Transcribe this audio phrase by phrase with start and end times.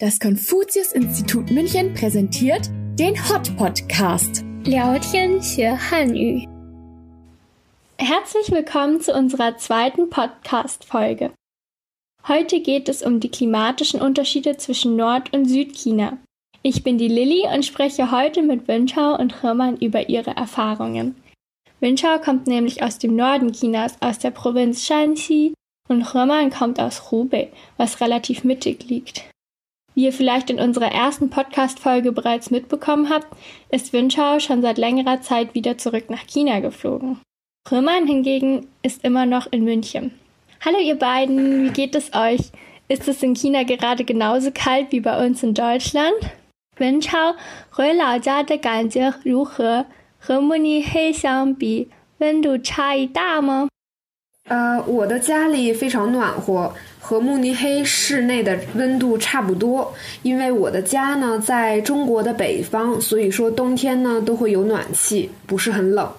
[0.00, 4.44] Das Konfuzius-Institut München präsentiert den Hot Podcast.
[7.96, 11.32] Herzlich willkommen zu unserer zweiten Podcast-Folge.
[12.28, 16.18] Heute geht es um die klimatischen Unterschiede zwischen Nord- und Südchina.
[16.62, 21.16] Ich bin die Lilly und spreche heute mit Winchau und Hirmann über ihre Erfahrungen.
[21.80, 25.54] Winchau kommt nämlich aus dem Norden Chinas, aus der Provinz Shanxi,
[25.88, 29.24] und Hirmann kommt aus Hubei, was relativ mittig liegt.
[29.97, 33.27] Wie ihr vielleicht in unserer ersten Podcast-Folge bereits mitbekommen habt,
[33.69, 37.19] ist Winchao schon seit längerer Zeit wieder zurück nach China geflogen.
[37.71, 40.11] Römern hingegen ist immer noch in München.
[40.65, 42.51] Hallo ihr beiden, wie geht es euch?
[42.87, 46.15] Ist es in China gerade genauso kalt wie bei uns in Deutschland?
[46.77, 47.35] Winchao,
[47.69, 49.85] 回老家的感觉如何？
[50.19, 53.67] 和慕尼黑相比，温度差异大吗？
[54.47, 56.73] 呃，我的家里非常暖和，
[57.07, 59.93] 和慕尼黑市内的温度差不多。
[60.21, 66.11] 因为我的家呢在中国的北方，所以说冬天呢都会有暖气，不是很冷。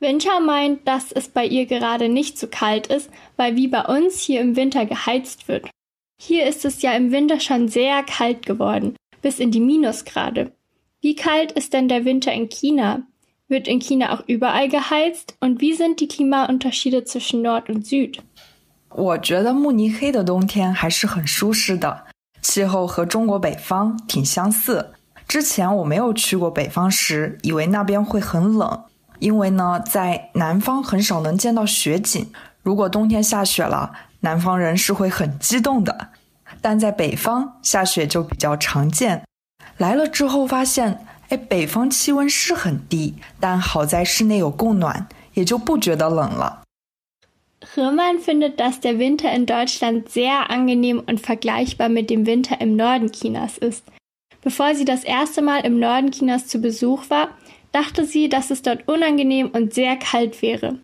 [0.00, 4.20] Winter meint, dass es bei ihr gerade nicht so kalt ist, weil wie bei uns
[4.20, 5.68] hier im Winter geheizt wird.
[6.20, 10.52] Hier ist es ja im Winter schon sehr kalt geworden, bis in die Minusgrade.
[11.00, 13.02] Wie kalt ist denn der Winter in China?
[13.48, 15.36] Wird in China auch überall geheizt?
[15.40, 18.22] Und wie sind die Klimaunterschiede zwischen Nord und Süd?
[18.95, 22.05] 我觉得慕尼黑的冬天还是很舒适的，
[22.41, 24.93] 气候和中国北方挺相似。
[25.27, 28.83] 之前我没有去过北方时，以为那边会很冷，
[29.19, 32.31] 因为呢，在南方很少能见到雪景。
[32.63, 36.09] 如果冬天下雪了，南方人是会很激动的。
[36.61, 39.23] 但在北方下雪就比较常见。
[39.77, 46.63] 来了之后发现，哎，北方气温是很低，但好在室内有供暖，也就不觉得冷了。
[47.75, 53.11] Röhrmann findet, dass der Winter in Deutschland sehr angenehm und vergleichbar mit dem Winter im Norden
[53.11, 53.83] Chinas ist.
[54.41, 57.29] Bevor sie das erste Mal im Norden Chinas zu Besuch war,
[57.71, 60.79] dachte sie, dass es dort unangenehm und sehr kalt wäre.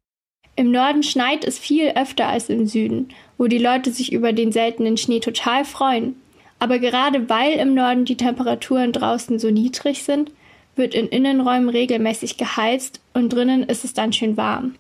[0.57, 4.51] Im Norden schneit es viel öfter als im Süden, wo die Leute sich über den
[4.51, 6.21] seltenen Schnee total freuen.
[6.59, 10.31] Aber gerade weil im Norden die Temperaturen draußen so niedrig sind,
[10.75, 14.75] wird in Innenräumen regelmäßig geheizt und drinnen ist es dann schön warm.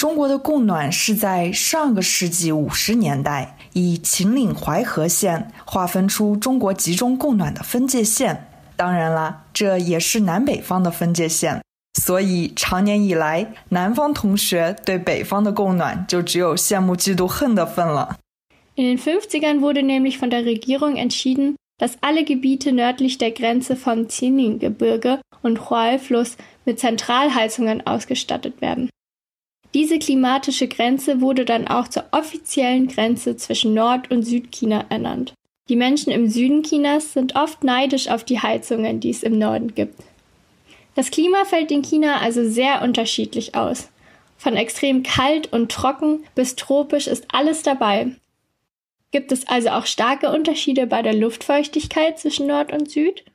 [0.00, 8.48] 中国的供暖是在上个世纪五十年代以秦岭淮河线划分出中国集中供暖的分界线。
[8.76, 11.60] 当然啦，这也是南北方的分界线。
[12.00, 18.16] 所以长年以来，南方同学对北方的供暖就只有羡慕、嫉妒、恨的份了。
[18.76, 24.08] In den 50ern wurde nämlich von der Regierung entschieden, dass alle Gebiete nördlich der Grenze vom
[24.08, 28.88] Qinling-Gebirge und Huai-Fluss mit Zentralheizungen ausgestattet werden.
[29.73, 35.33] Diese klimatische Grenze wurde dann auch zur offiziellen Grenze zwischen Nord- und Südchina ernannt.
[35.67, 39.73] Die Menschen im Süden Chinas sind oft neidisch auf die Heizungen, die es im Norden
[39.75, 40.01] gibt.
[40.95, 43.89] Das Klima fällt in China also sehr unterschiedlich aus.
[44.37, 48.11] Von extrem kalt und trocken bis tropisch ist alles dabei.
[49.11, 53.25] Gibt es also auch starke Unterschiede bei der Luftfeuchtigkeit zwischen Nord und Süd?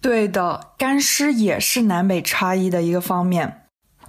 [0.00, 3.61] 对的，干湿也是南北差异的一个方面。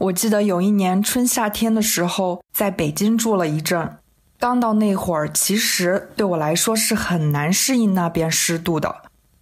[0.04, 3.96] 我记得有一年春夏天的时候，在北京住了一阵。
[4.38, 8.96] 刚到那会儿，其实对我来说是很难适应那边湿度的。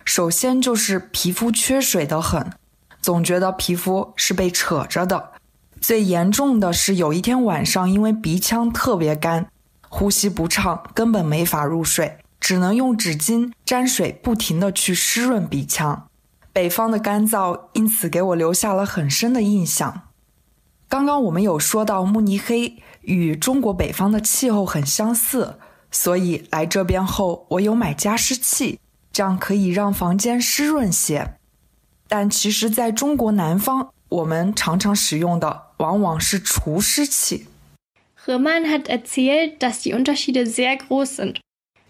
[0.05, 2.53] 首先就是皮肤缺水的很，
[3.01, 5.31] 总觉得皮肤是被扯着的。
[5.81, 9.49] 最严重的是有一天晚上，因为鼻腔特别干，
[9.89, 16.07] 呼吸不畅，根本没法入睡，只能用纸巾沾水不停地去湿润鼻腔。
[16.53, 20.03] 北方的干燥因此给我留下了很深的印象。
[20.93, 25.59] 刚刚我们有说到慕尼黑与中国北方的气候很相似，
[25.91, 28.79] 所以来这边后我有买加湿器，
[29.11, 31.37] 这样可以让房间湿润些。
[32.07, 37.47] 但其实在中国南方，我们常常使用的往往是除湿器。
[38.27, 41.37] Hermann hat erzählt, dass die Unterschiede sehr groß sind.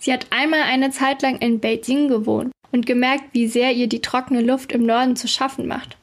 [0.00, 4.00] Sie hat einmal eine Zeit lang in Beijing gewohnt und gemerkt, wie sehr ihr die
[4.00, 5.96] trockene Luft im Norden zu schaffen macht.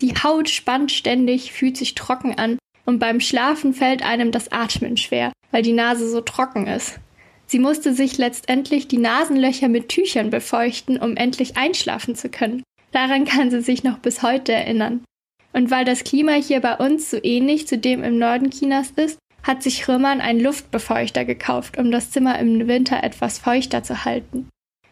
[0.00, 4.96] Die Haut spannt ständig, fühlt sich trocken an und beim Schlafen fällt einem das Atmen
[4.96, 7.00] schwer, weil die Nase so trocken ist.
[7.46, 12.62] Sie musste sich letztendlich die Nasenlöcher mit Tüchern befeuchten, um endlich einschlafen zu können.
[12.92, 15.04] Daran kann sie sich noch bis heute erinnern.
[15.52, 19.18] Und weil das Klima hier bei uns so ähnlich zu dem im Norden Chinas ist,
[19.42, 24.48] hat sich Römern einen Luftbefeuchter gekauft, um das Zimmer im Winter etwas feuchter zu halten.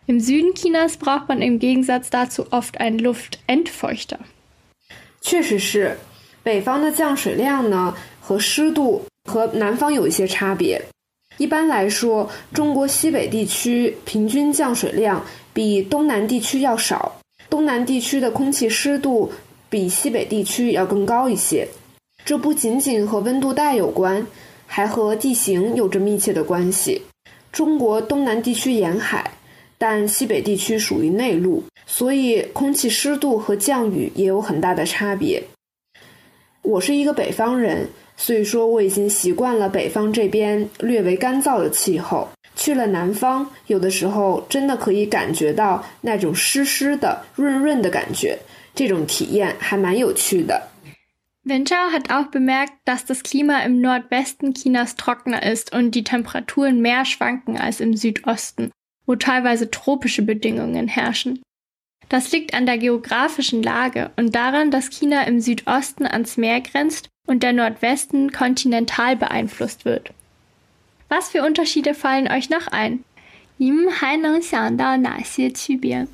[0.07, 4.19] Im Süden Chinas braucht man im Gegensatz dazu oft einen Luftentfeuchter.
[5.25, 5.97] 确实是，
[6.43, 10.81] 北方的降水量呢和湿度和南方有一些差别。
[11.39, 15.25] 一般来说，中国西北地区平均降水量
[15.55, 19.33] 比东南地区要少，东南地区的空气湿度
[19.71, 21.67] 比西北地区要更高一些。
[22.25, 24.27] 这不仅仅和温度带有关，
[24.67, 27.03] 还和地形有着密切的关系。
[27.51, 29.34] 中国东南地区沿海，
[29.87, 35.43] 但西北地区属于内陆，所以空气湿度和降雨也有很大的差别。
[36.63, 37.91] 我是一个北方人。
[38.17, 42.31] 所以说，我已经习惯了北方这边略为干燥的气候。
[42.57, 48.39] 去了南方，有的时候真的可以感觉到那种湿湿的、润润的感觉，
[48.75, 50.69] 这种体验还蛮有趣的。
[51.45, 57.05] Winter hat auch bemerkt, dass das Klima im Nordwesten Chinas trockener ist und die Temperaturen mehr
[57.05, 58.71] schwanken als im Südosten,
[59.06, 61.42] wo teilweise tropische Bedingungen herrschen.
[62.10, 67.08] Das liegt an der geografischen Lage und daran, dass China im Südosten ans Meer grenzt
[67.28, 70.12] und der Nordwesten kontinental beeinflusst wird.
[71.08, 73.00] Was für Unterschiede fallen euch noch ein?
[73.58, 76.08] 你们还能想到哪些区别？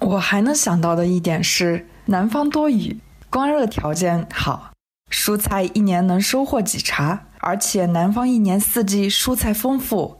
[0.00, 2.98] 我还能想到的一点是，南方多雨，
[3.30, 4.72] 光热条件好，
[5.10, 10.18] 蔬菜一年能收获几茬，而且南方一年四季蔬菜丰富，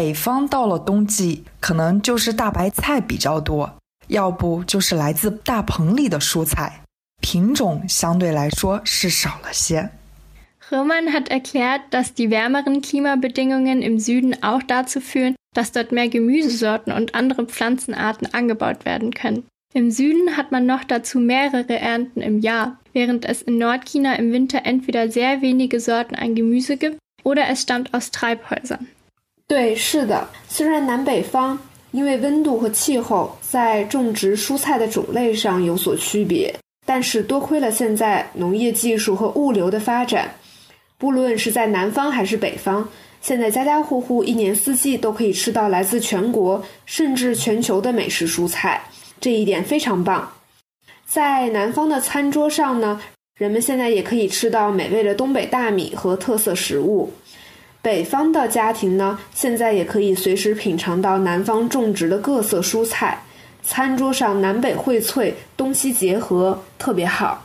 [0.00, 3.74] 北方到了冬季可能就是大白菜比较多，
[4.08, 6.82] 要不就是来自大棚里的蔬菜。
[7.22, 9.90] 品种相对来说是少了些。
[10.70, 16.92] Roman hat erklärt, dass die wärmeren Klimabedingungen im Süden auch dazu führen, dass dort mehr Gemüsesorten
[16.92, 19.44] und andere Pflanzenarten angebaut werden können.
[19.72, 24.32] Im Süden hat man noch dazu mehrere Ernten im Jahr, während es in Nordchina im
[24.32, 28.88] Winter entweder sehr wenige Sorten an Gemüse gibt oder es stammt aus Treibhäusern.
[29.51, 30.25] 对，是的。
[30.47, 31.59] 虽然南北方
[31.91, 36.55] 因为温度和气候在种植蔬菜的种类上有所区别，
[36.85, 40.33] 但是多亏了现在农业技术和物流的发展，
[40.97, 42.87] 不论是在南方还是北方，
[43.19, 48.81] 现在家家户户一年四季都可以吃到来自全国甚至全球的美食蔬菜，
[49.19, 50.31] 这一点非常棒。
[51.05, 53.01] 在南方的餐桌上呢，
[53.35, 57.11] 人们现在也可以吃到美味的东北大米和特色食物；
[57.82, 63.22] 北方的家庭呢，现在也可以随时品尝到南方种植的各色蔬菜。
[63.62, 67.44] 餐桌上南北荟萃，东西结合，特别好。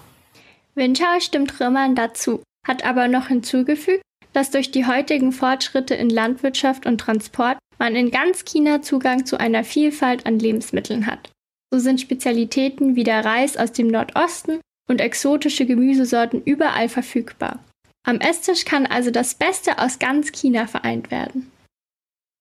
[0.75, 6.85] Winter stimmt Römmern dazu, hat aber noch hinzugefügt, dass durch die heutigen Fortschritte in Landwirtschaft
[6.85, 11.31] und Transport man in ganz China Zugang zu einer Vielfalt an Lebensmitteln hat.
[11.71, 17.59] So sind Spezialitäten wie der Reis aus dem Nordosten und exotische Gemüsesorten überall verfügbar.
[18.05, 21.51] Am Esstisch kann also das Beste aus ganz China vereint werden.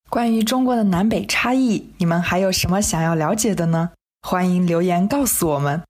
[0.08, 3.92] 关于中国的南北差异，你们还有什么想要了解的呢？
[4.22, 5.82] 欢迎留言告诉我们。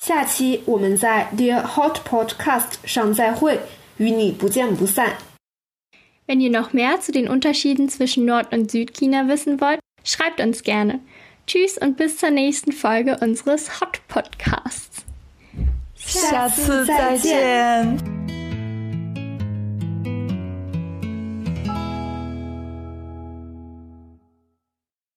[0.00, 3.60] 下期我们在 Dear Hot Podcast 上再会，
[3.98, 5.16] 与你不见不散。
[6.26, 11.00] Wenn ihr noch mehr zu den Unterschieden zwischen Nord- und Südchina wissen wollt, schreibt uns gerne.
[11.46, 15.04] Tschüss und bis zur nächsten Folge unseres Hot Podcasts.
[15.96, 18.17] 下次再见。